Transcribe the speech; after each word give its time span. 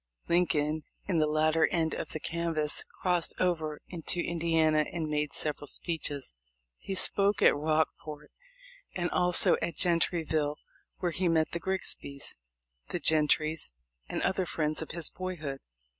Lincoln, 0.27 0.81
in 1.07 1.19
the 1.19 1.27
latter 1.27 1.67
end 1.67 1.93
of 1.93 2.09
the 2.09 2.19
canvass, 2.19 2.83
crossed 3.03 3.35
over 3.39 3.81
into 3.87 4.19
Indiana 4.19 4.83
and 4.91 5.05
made 5.07 5.31
several 5.31 5.67
speeches. 5.67 6.33
Lie 6.89 6.95
spoke 6.95 7.43
at 7.43 7.55
Rockport 7.55 8.31
and 8.95 9.11
also 9.11 9.57
at 9.61 9.75
Gentryville, 9.75 10.55
where 10.97 11.11
he 11.11 11.27
met 11.27 11.51
the 11.51 11.59
Grigsbys, 11.59 12.35
the 12.87 12.99
Gentrys, 12.99 13.73
and 14.09 14.23
other 14.23 14.47
friends 14.47 14.81
of 14.81 14.89
his 14.89 15.11
boyhood. 15.11 15.59